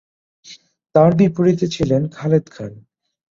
তার 0.95 1.11
বিপরীতে 1.15 1.65
ছিলেন 1.67 2.01
খালেদ 2.15 2.45
খান। 2.51 2.71